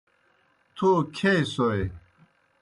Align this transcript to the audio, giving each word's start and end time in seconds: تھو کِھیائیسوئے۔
تھو 0.75 0.89
کِھیائیسوئے۔ 1.15 1.83